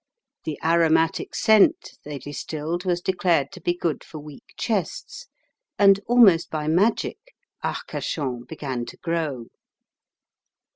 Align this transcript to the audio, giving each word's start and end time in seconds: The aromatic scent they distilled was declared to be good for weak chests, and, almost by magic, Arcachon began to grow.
The 0.45 0.57
aromatic 0.65 1.35
scent 1.35 1.99
they 2.03 2.17
distilled 2.17 2.85
was 2.85 3.01
declared 3.01 3.51
to 3.51 3.61
be 3.61 3.75
good 3.77 4.03
for 4.03 4.17
weak 4.17 4.55
chests, 4.57 5.27
and, 5.77 5.99
almost 6.07 6.49
by 6.49 6.67
magic, 6.67 7.19
Arcachon 7.63 8.45
began 8.47 8.83
to 8.87 8.97
grow. 8.97 9.45